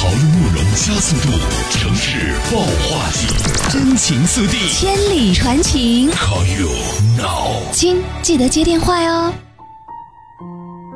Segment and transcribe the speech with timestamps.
[0.00, 1.28] 桃源慕容加速度，
[1.68, 2.56] 城市爆
[2.88, 3.28] 话题，
[3.68, 4.56] 真情速递。
[4.72, 6.72] 千里传情，Call you
[7.20, 7.70] now。
[7.70, 9.30] 亲，记得接电话哟。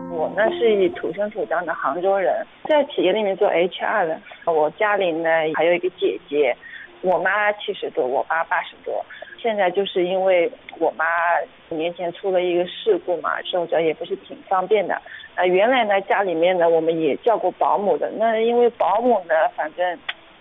[0.09, 2.33] 我呢是以土生土长的杭州人，
[2.67, 4.19] 在企业里面做 HR 的。
[4.51, 6.57] 我家里呢还有一个姐姐，
[7.03, 9.05] 我妈七十多，我爸八十多。
[9.45, 11.05] 现在就是因为我妈
[11.69, 14.99] 年前出了一个事故嘛，手脚也不是挺方便的。
[15.35, 19.99] 呃，原来呢家里面呢我们也叫过保姆的，那因为保姆呢反正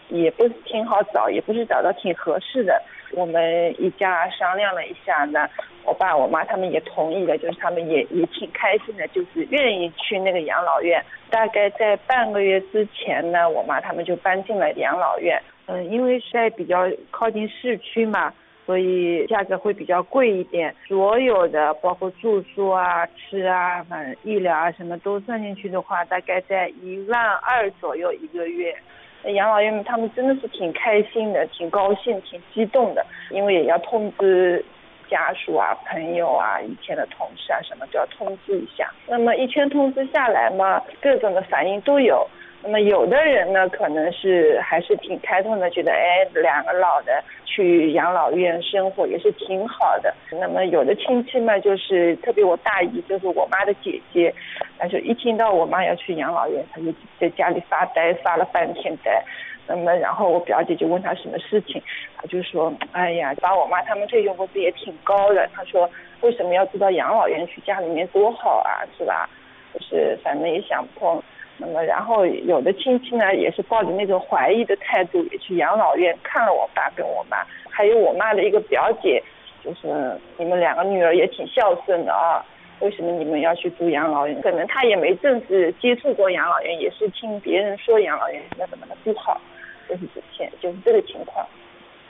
[0.08, 2.82] 也不是挺好找，也不是找到挺合适的。
[3.12, 5.50] 我们一家商量了一下呢，
[5.84, 11.04] 我爸我妈他们也同意了，就是他们也也挺开心的，就是愿意去那个养老院。
[11.30, 15.42] 大概在半个月之前呢，我妈他们就搬进了养老院。
[15.66, 18.34] 嗯，因为是在比较靠近市区嘛，
[18.66, 20.74] 所以价格会比较贵一点。
[20.88, 28.76] 所有的包括住宿啊、吃啊、反正医疗啊什么都算进去的话，大概在一万二左右一个月。
[29.24, 34.64] 那养老院他们真的是挺开心的，挺高兴，挺激动的，因为也要通知
[35.10, 38.92] 家属啊、朋友啊、以前的同事啊什么都要通知一下。
[39.08, 42.28] 那么一圈通知下来嘛，各种的反应都有。
[42.66, 47.22] 那么有的人呢，可能是还是挺开通的，觉得哎，两个老的
[47.54, 50.12] 去养老院生活也是挺好的。
[50.32, 54.34] 那么有的亲戚嘛，就是特别我大姨，就是我妈的姐姐，
[54.80, 56.88] 她就一听到我妈要去养老院，她就
[57.20, 59.24] 在家里发呆，发了半天呆。
[59.68, 61.80] 那么然后我表姐就问她什么事情，
[62.18, 65.88] 她就说，哎呀，把我妈他们退休工资也挺高的，她说
[66.22, 67.62] 为什么要住到养老院去？
[67.62, 69.30] 家里面多好啊，是吧？
[69.74, 71.24] 就是反正也想不通。
[71.58, 77.38] 那么，然后有的亲戚呢，也是抱着那种怀疑的态度，也去养老院看了我爸跟我妈，
[77.70, 79.22] 还有我妈的一个表姐，
[79.64, 82.44] 就是你们两个女儿也挺孝顺的啊，
[82.80, 84.42] 为什么你们要去住养老院？
[84.42, 89.40] 可能她也没正式接触过养老院，也是听别人说养老院什么什么的不好，
[89.88, 91.46] 就是之前就是这个情况。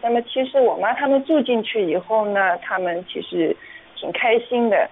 [0.02, 3.56] 那么其实我妈他们住进去以后呢，他们其实
[3.98, 4.90] 挺开心的。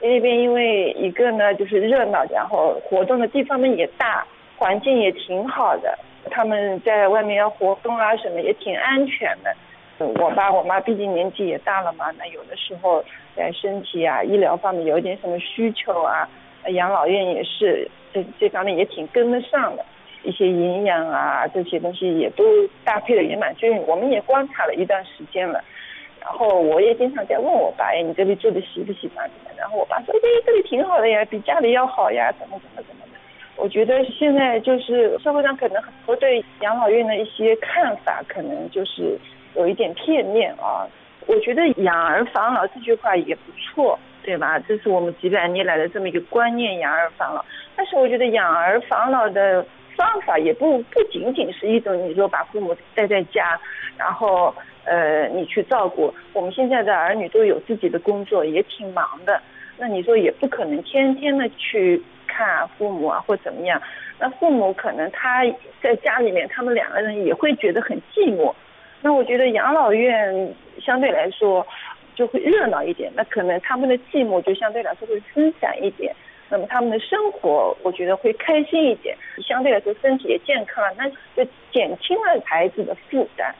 [0.00, 4.24] 那边因为一个呢就是热闹，然后活动的地方呢也大，
[4.56, 5.98] 环境也挺好的。
[6.30, 9.54] 他们在外面要活动啊什么也挺安全的。
[9.98, 13.04] 我爸我妈毕竟年纪也大了嘛，那有的时候
[13.36, 16.28] 在身体啊、医疗方面有点什么需求啊，
[16.68, 19.84] 养老院也是这这方面也挺跟得上的。
[20.22, 22.42] 一些营养啊这些东西也都
[22.82, 23.82] 搭配的也蛮均匀。
[23.86, 25.62] 我们也观察了一段时间了。
[26.24, 29.30] 然后我也经常在问我爸，哎，你这里住的习不习惯？
[29.58, 33.18] 然后我爸说，哎，这里挺好的呀，比家里要好呀，怎么怎么怎么的。
[33.56, 39.18] 我觉得现在就是社会上可能很多对养老院的一些看法，可能就是
[39.54, 40.88] 有一点片面啊。
[41.26, 44.58] 我觉得养儿防老这句话也不错，对吧？
[44.60, 47.44] 这是我们几百年来的这么一个观念，养儿防老。
[47.76, 49.64] 但是我觉得养儿防老的
[49.96, 53.58] 方法也不不仅仅是一种，你说把父母带在家，
[53.98, 54.54] 然后。
[54.86, 59.40] 呃，你去照顾我们现在的儿女都有自己的工作，也挺忙的。
[59.78, 63.80] 那你说也不可能天天的去看父母啊，或怎么样？
[64.18, 65.42] 那父母可能他
[65.82, 68.52] 在家里面，他们两个人也会觉得很寂寞。
[69.00, 71.66] 那我觉得养老院相对来说
[72.14, 76.14] 就会热闹一点，那可能他们的寂寞就相对来说会分散一点。
[76.50, 83.54] 那么他们的生活，我觉得会开心一点，相对来说身体也健康，那就减轻了孩子的负担。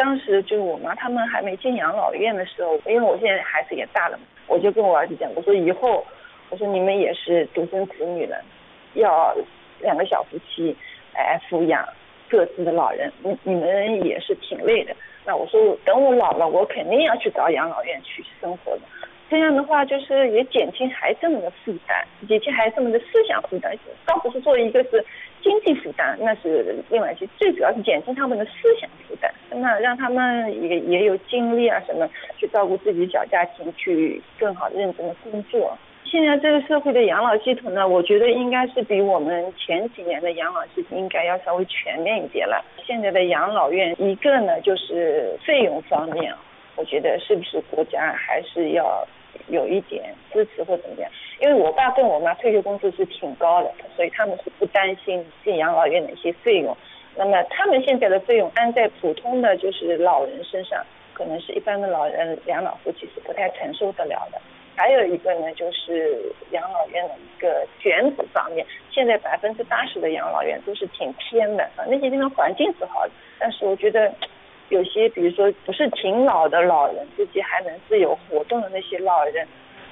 [0.00, 6.02] 当时就是我妈他们还没进养老院的时候，因为我现在孩子也大了嘛，我就跟我儿子讲，我说以后，
[6.48, 8.42] 我说你们也是独生子女了，
[8.94, 9.36] 要
[9.78, 10.74] 两个小夫妻
[11.12, 11.86] 来抚养
[12.30, 14.96] 各自的老人，你你们也是挺累的。
[15.26, 18.82] 那我说等我老了，我肯定要去找养老院去生活的。
[19.30, 23.72] 这样的话，就是也减轻孩子们的负担，减轻孩子们的思想负担，
[24.04, 25.04] 倒不是做一个是
[25.40, 28.50] 经济负担，那是另外一些，最主要是减轻他们的思
[28.80, 35.78] 想负担，那让他们也也有精力啊什么去照顾自己小家庭，去更好的认真的工作。
[36.04, 42.64] 现在这个社会的养老系统呢，我觉得应该是比我们前几年的养老系统应该要稍微全面一点了。
[42.84, 46.34] 现在的养老院，一个呢就是费用方面，
[46.74, 49.06] 我觉得是不是国家还是要
[49.50, 51.10] 有一点支持或怎么样？
[51.40, 56.76] 因为我爸跟我妈退休工资是挺高的，所以他们是不担心进养老院的一些费用。
[57.16, 64.40] 那么他们现在的费用安在普通的就是老人身上，可能是一般的老人养老夫妻是不太承受得了的。
[64.76, 74.10] 还有一个呢，就是养老院的一个选址方面，现在百分之八十的养老院都是挺偏的，那些地方环境是好的，但是我觉得
[74.70, 79.46] 有些，比如说不是挺老的老人，自己还能自由活动的那些老人。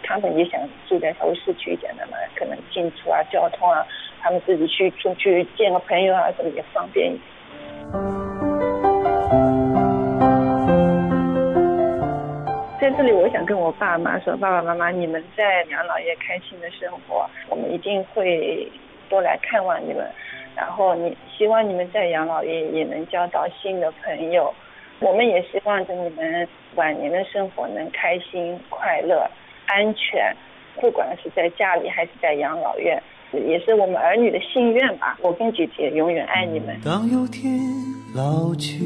[0.04, 3.84] 他们也想住在稍微市区一点的嘛，可能进出啊、交通啊，
[4.20, 7.12] 他们自己去出去见个朋友啊什么也方便。
[12.80, 18.70] 在这里，我想跟我爸妈说：爸爸妈妈，你们在养老院开心的生活，我们一定会
[19.08, 20.08] 多来看望你们。
[20.54, 24.54] 然后，你希望你们在养老院也能交到新的朋友。
[25.00, 29.30] 我们也希望着你们晚年的生活能开心快乐。
[29.66, 30.34] 安全，
[30.80, 33.00] 不管是在家里还是在养老院，
[33.32, 35.18] 也是我们儿女的心愿吧。
[35.22, 36.80] 我跟姐姐永远爱你们。
[36.84, 37.60] 当有天
[38.14, 38.78] 老去，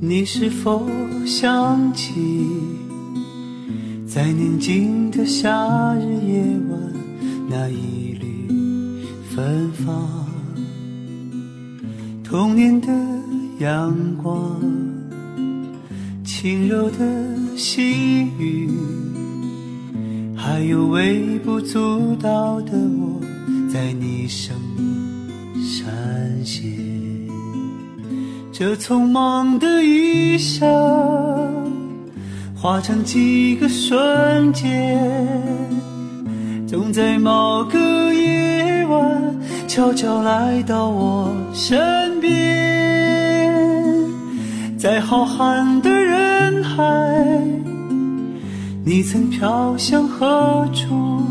[0.00, 0.86] 你是否
[1.26, 2.12] 想起，
[4.06, 6.78] 在宁静的夏日夜晚，
[7.48, 8.48] 那一缕
[9.34, 10.26] 芬芳，
[12.22, 12.88] 童年的
[13.62, 14.60] 阳光，
[16.24, 16.98] 轻柔的。
[17.54, 18.68] 细雨，
[20.34, 23.20] 还有微不足道的我，
[23.72, 25.86] 在你生命闪
[26.44, 26.72] 现。
[28.50, 30.66] 这匆忙的一生，
[32.56, 34.98] 化成几个瞬间，
[36.66, 37.78] 总在某个
[38.12, 39.36] 夜晚，
[39.68, 42.81] 悄悄来到我身边，
[44.82, 46.82] 在浩瀚的人海。
[48.84, 51.22] 你曾飘向何处？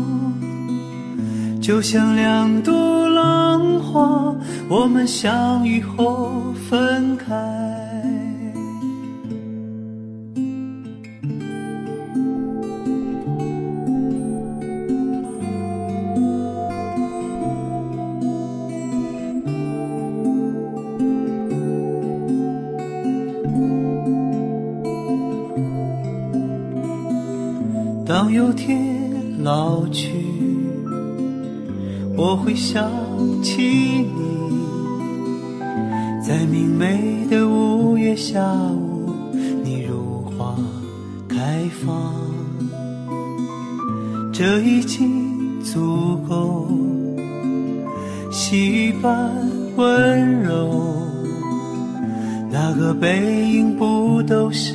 [1.60, 4.34] 就像两朵浪花，
[4.70, 6.30] 我们相遇后
[6.66, 7.61] 分开。
[28.32, 30.08] 有天老去，
[32.16, 32.90] 我会想
[33.42, 34.10] 起你，
[36.26, 38.40] 在明媚的五月下
[38.72, 39.12] 午，
[39.62, 40.56] 你如花
[41.28, 42.14] 开放，
[44.32, 46.66] 这已经足够，
[48.30, 49.30] 细雨般
[49.76, 50.96] 温柔，
[52.50, 54.74] 那个背影不都是，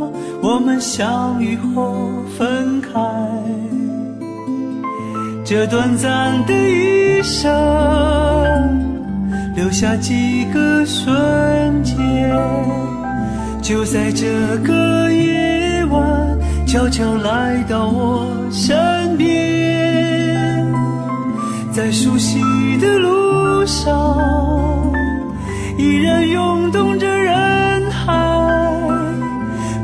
[0.43, 2.89] 我们相遇后分开，
[5.45, 7.47] 这短暂的一生，
[9.55, 11.13] 留下几个瞬
[11.83, 11.95] 间，
[13.61, 16.01] 就在这个夜晚，
[16.65, 20.65] 悄悄来到我身边，
[21.71, 22.39] 在熟悉
[22.79, 24.17] 的路上，
[25.77, 27.10] 依然涌动着。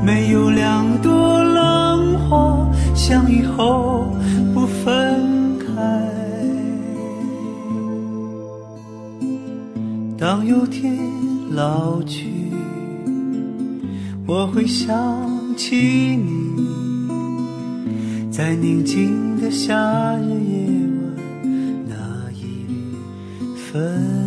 [0.07, 4.09] 没有两朵浪花像以后
[4.53, 5.65] 不分开。
[10.17, 10.97] 当有天
[11.51, 12.29] 老去
[14.25, 14.95] 我会想
[15.57, 16.65] 起你
[18.31, 19.75] 在宁静的夏
[20.15, 20.67] 日夜
[21.01, 21.11] 晚
[21.85, 22.95] 那一缕
[23.57, 24.26] 芬